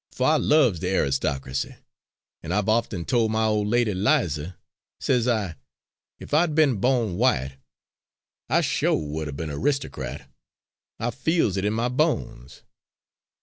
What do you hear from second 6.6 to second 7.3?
bawn